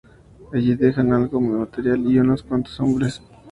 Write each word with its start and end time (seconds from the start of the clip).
Allí 0.51 0.73
dejan 0.73 1.13
algo 1.13 1.39
de 1.39 1.45
material 1.59 2.11
y 2.11 2.17
unos 2.17 2.41
cuantos 2.41 2.79
hombres. 2.79 3.21